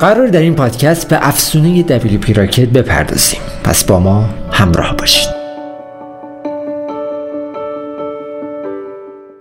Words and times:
قرار 0.00 0.26
در 0.26 0.40
این 0.40 0.54
پادکست 0.54 1.08
به 1.08 1.28
افسونه 1.28 1.82
WP 1.82 2.36
راکت 2.36 2.68
بپردازیم. 2.68 3.40
پس 3.64 3.84
با 3.84 4.00
ما 4.00 4.28
همراه 4.52 4.96
باشید. 4.96 5.28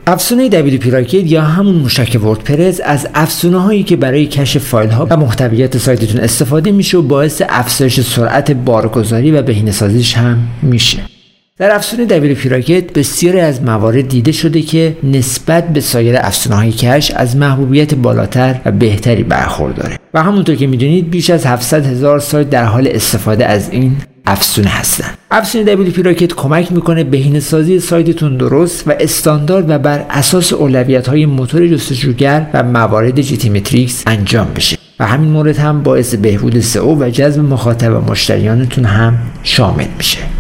افزونه 0.08 0.50
WP 0.50 0.88
راکت 0.88 1.14
یا 1.32 1.42
همون 1.42 1.76
موشک 1.76 2.20
وردپرس 2.24 2.80
از 2.84 3.08
افزونه 3.14 3.62
هایی 3.62 3.84
که 3.84 3.96
برای 3.96 4.26
کشف 4.26 4.64
فایل 4.64 4.90
ها 4.90 5.08
و 5.10 5.18
محتویات 5.18 5.78
سایتتون 5.78 6.22
استفاده 6.22 6.72
میشه 6.72 6.98
و 6.98 7.02
باعث 7.02 7.42
افزایش 7.50 8.02
سرعت 8.02 8.52
بارگذاری 8.52 9.32
و 9.32 9.42
بهینه‌سازیش 9.42 10.18
هم 10.18 10.48
میشه. 10.62 11.15
در 11.60 11.76
افزون 11.76 12.08
WP 12.08 12.46
راکت 12.46 12.94
بسیاری 12.94 13.40
از 13.40 13.62
موارد 13.62 14.08
دیده 14.08 14.32
شده 14.32 14.62
که 14.62 14.98
نسبت 15.04 15.68
به 15.68 15.82
سایر 15.82 16.16
افزونه 16.18 16.56
های 16.56 16.72
کش 16.72 17.12
از 17.12 17.38
محبوبیت 17.38 17.94
بالاتر 17.94 18.62
و 18.66 18.72
بهتری 18.72 19.24
برخورداره. 19.24 19.98
و 20.14 20.24
همونطور 20.24 20.56
که 20.56 20.68
می‌دونید 20.68 21.10
بیش 21.10 21.30
از 21.30 21.46
700 21.46 21.86
هزار 21.86 22.20
سایت 22.20 22.50
در 22.50 22.64
حال 22.64 22.88
استفاده 22.88 23.46
از 23.46 23.70
این 23.70 23.96
افزونه 24.26 24.70
هستن. 24.70 25.08
افزونه 25.32 25.76
WP 25.76 26.06
Rocket 26.06 26.34
کمک 26.34 26.72
می‌کنه 26.72 27.04
بهینه 27.04 27.40
سازی 27.40 27.80
سایتتون 27.80 28.38
درست 28.38 28.88
و 28.88 28.94
استاندارد 29.00 29.70
و 29.70 29.80
بر 29.80 30.06
اساس 30.10 30.54
اولویت 30.54 31.08
های 31.08 31.26
موتور 31.26 31.68
جستجوگر 31.68 32.48
و 32.54 32.64
موارد 32.64 33.22
GTmetrix 33.22 34.04
انجام 34.08 34.48
بشه. 34.56 34.78
و 35.00 35.06
همین 35.08 35.30
مورد 35.32 35.58
هم 35.58 35.84
باعث 35.84 36.16
بهبود 36.16 36.60
سئو 36.60 37.04
و 37.04 37.10
جذب 37.10 37.42
مخاطب 37.42 37.94
و 37.94 38.12
مشتریانتون 38.12 38.86
هم 38.86 39.18
شامل 39.44 39.88
میشه. 39.98 40.35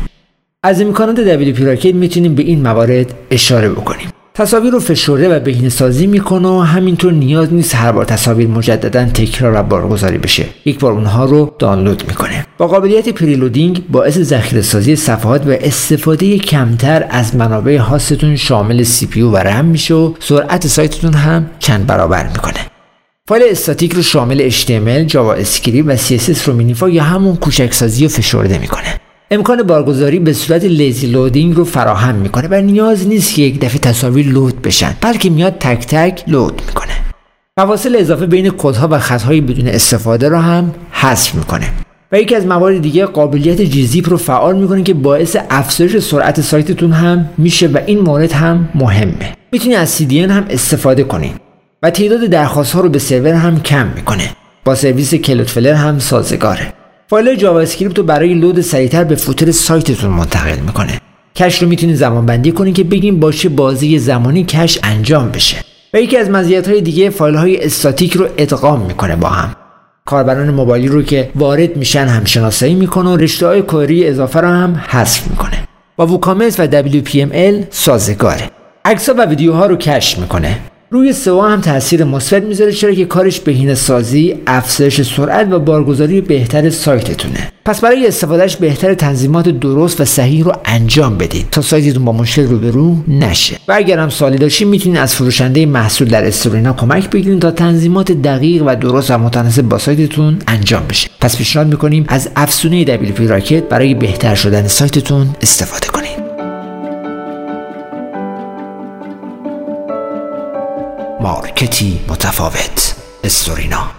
از 0.65 0.81
امکانات 0.81 1.17
WP 1.17 1.61
Rocket 1.61 1.95
می‌تونیم 1.95 2.35
به 2.35 2.43
این 2.43 2.61
موارد 2.61 3.13
اشاره 3.31 3.69
بکنیم. 3.69 4.07
تصاویر 4.33 4.71
رو 4.71 4.79
فشرده 4.79 5.35
و 5.35 5.39
بهینه 5.39 5.69
سازی 5.69 6.07
می‌کنه 6.07 6.47
و 6.47 6.59
همینطور 6.59 7.13
نیاز 7.13 7.53
نیست 7.53 7.75
هر 7.75 7.91
بار 7.91 8.05
تصاویر 8.05 8.47
مجددا 8.47 9.05
تکرار 9.05 9.59
و 9.59 9.63
بارگذاری 9.63 10.17
بشه. 10.17 10.45
یک 10.65 10.79
بار 10.79 10.91
اونها 10.91 11.25
رو 11.25 11.55
دانلود 11.59 12.03
می‌کنه. 12.07 12.45
با 12.57 12.67
قابلیت 12.67 13.09
preloading 13.09 13.83
باعث 13.91 14.17
ذخیره 14.17 14.61
سازی 14.61 14.95
صفحات 14.95 15.47
و 15.47 15.49
استفاده 15.49 16.37
کمتر 16.37 17.07
از 17.09 17.35
منابع 17.35 17.77
هاستتون 17.77 18.35
شامل 18.35 18.83
CPU 18.83 19.21
و 19.21 19.37
رم 19.37 19.65
میشه 19.65 19.93
و 19.93 20.13
سرعت 20.19 20.67
سایتتون 20.67 21.13
هم 21.13 21.49
چند 21.59 21.87
برابر 21.87 22.27
می‌کنه. 22.27 22.59
فایل 23.27 23.43
استاتیک 23.49 23.93
رو 23.93 24.01
شامل 24.01 24.49
HTML، 24.49 25.05
JavaScript 25.07 25.87
و 25.87 25.97
CSS 25.97 26.41
رو 26.45 26.53
minify 26.53 26.89
یا 26.89 27.03
همون 27.03 27.35
کوچک 27.35 27.73
سازی 27.73 28.03
رو 28.03 28.09
فشرده 28.09 28.57
می‌کنه. 28.57 29.04
امکان 29.31 29.63
بارگذاری 29.63 30.19
به 30.19 30.33
صورت 30.33 30.63
lazy 30.63 31.07
loading 31.07 31.55
رو 31.55 31.65
فراهم 31.65 32.15
می‌کنه 32.15 32.47
و 32.51 32.61
نیاز 32.61 33.07
نیست 33.07 33.35
که 33.35 33.41
یک 33.41 33.59
دفعه 33.59 33.79
تصاویر 33.79 34.27
load 34.27 34.61
بشن 34.61 34.95
بلکه 35.01 35.29
میاد 35.29 35.55
تک 35.59 35.87
تک 35.87 36.23
load 36.27 36.61
می‌کنه. 36.67 36.93
فواصل 37.59 37.95
اضافه 37.99 38.25
بین 38.25 38.49
کدها 38.49 38.87
و 38.91 38.99
خطهای 38.99 39.41
بدون 39.41 39.67
استفاده 39.67 40.29
رو 40.29 40.37
هم 40.37 40.73
حذف 40.91 41.35
می‌کنه. 41.35 41.69
و 42.11 42.19
یکی 42.19 42.35
از 42.35 42.45
موارد 42.45 42.81
دیگه 42.81 43.05
قابلیت 43.05 43.61
Gzip 43.61 44.09
رو 44.09 44.17
فعال 44.17 44.57
می‌کنه 44.57 44.83
که 44.83 44.93
باعث 44.93 45.37
افزایش 45.49 45.97
سرعت 45.97 46.41
سایتتون 46.41 46.91
هم 46.91 47.29
میشه 47.37 47.67
و 47.67 47.79
این 47.85 47.99
مورد 47.99 48.31
هم 48.31 48.69
مهمه. 48.75 49.33
می‌تونید 49.51 49.77
از 49.77 50.01
CDN 50.01 50.13
هم 50.13 50.45
استفاده 50.49 51.03
کنید 51.03 51.35
و 51.83 51.89
تعداد 51.89 52.21
درخواست 52.21 52.73
ها 52.73 52.81
رو 52.81 52.89
به 52.89 52.99
سرور 52.99 53.33
هم 53.33 53.61
کم 53.61 53.87
می‌کنه. 53.95 54.29
با 54.65 54.75
سرویس 54.75 55.15
Cloudflare 55.15 55.73
هم 55.73 55.99
سازگاره. 55.99 56.73
فایل 57.07 57.35
JavaScript 57.35 57.97
رو 57.97 58.03
برای 58.03 58.33
load 58.33 58.61
سریعتر 58.61 59.03
به 59.03 59.15
footer 59.15 59.51
سایتتون 59.51 60.09
منتقل 60.09 60.59
می‌کنه. 60.59 61.01
cache 61.35 61.61
رو 61.61 61.67
می‌تونید 61.67 61.95
زمان 61.95 62.25
بندی 62.25 62.51
کنید 62.51 62.75
که 62.75 62.83
بگیم 62.83 63.19
با 63.19 63.27
چه 63.27 63.49
بازه 63.49 63.99
زمانی 63.99 64.43
cache 64.43 64.79
انجام 64.83 65.29
بشه. 65.29 65.57
و 65.93 66.01
یکی 66.01 66.17
از 66.17 66.29
مزیت 66.29 66.67
های 66.67 66.81
دیگه 66.81 67.09
فایل 67.09 67.35
های 67.35 67.63
استاتیک 67.63 68.13
رو 68.13 68.27
ادغام 68.37 68.81
می‌کنه 68.81 69.15
با 69.15 69.27
هم. 69.27 69.55
کاربران 70.05 70.49
موبایلی 70.49 70.87
رو 70.87 71.03
که 71.03 71.29
وارد 71.35 71.77
میشن 71.77 72.05
هم 72.07 72.25
شناسایی 72.25 72.75
می‌کنه 72.75 73.09
و 73.09 73.17
رشته 73.17 73.47
های 73.47 73.61
query 73.61 74.07
اضافه 74.07 74.39
رو 74.39 74.47
هم 74.47 74.83
حذف 74.87 75.27
می‌کنه. 75.27 75.67
با 75.97 76.07
WooCommerce 76.07 76.59
و 76.59 76.67
WPML 76.83 77.65
سازگاره. 77.69 78.49
عکس 78.85 79.09
و 79.09 79.25
ویدیوها 79.25 79.65
رو 79.65 79.75
کش 79.75 80.19
می‌کنه. 80.19 80.59
روی 80.95 81.13
سئو 81.13 81.41
هم 81.41 81.61
تاثیر 81.61 82.03
مثبت 82.03 82.43
می‌ذاره 82.43 82.71
چرا 82.71 82.93
که 82.93 83.05
کارش 83.05 83.39
بهینه 83.39 83.75
سازی 83.75 84.35
افزایش 84.47 85.01
سرعت 85.01 85.47
و 85.51 85.59
بارگذاری 85.59 86.21
بهتر 86.21 86.69
سایتتونه. 86.69 87.51
پس 87.65 87.81
برای 87.81 88.07
استفادهش 88.07 88.55
بهتر 88.55 88.93
تنظیمات 88.93 89.49
درست 89.49 90.01
و 90.01 90.05
صحیح 90.05 90.43
رو 90.43 90.53
انجام 90.65 91.17
بدید 91.17 91.47
تا 91.51 91.61
سایتتون 91.61 92.05
با 92.05 92.11
مشکل 92.11 92.43
روبرو 92.43 92.95
نشه. 93.07 93.57
و 93.67 93.73
اگر 93.73 93.99
هم 93.99 94.09
سوالی 94.09 94.37
داشتید 94.37 94.67
می‌تونید 94.67 94.97
از 94.97 95.15
فروشنده 95.15 95.65
محصول 95.65 96.07
در 96.07 96.27
استورینا 96.27 96.73
کمک 96.73 97.09
بگیرید 97.09 97.39
تا 97.39 97.51
تنظیمات 97.51 98.11
دقیق 98.11 98.63
و 98.65 98.75
درست 98.75 99.11
و 99.11 99.17
متناسب 99.17 99.61
با 99.61 99.77
سایتتون 99.77 100.37
انجام 100.47 100.83
بشه. 100.89 101.09
پس 101.21 101.37
پیشنهاد 101.37 101.67
می‌کنیم 101.67 102.05
از 102.07 102.29
افزونه 102.35 102.85
WP 102.85 103.19
راکت 103.19 103.63
برای 103.63 103.93
بهتر 103.93 104.35
شدن 104.35 104.67
سایتتون 104.67 105.27
استفاده 105.41 105.87
کنید. 105.87 106.04
مارکتی 111.25 111.99
متفاوت. 112.07 112.95
استورینا. 113.23 113.94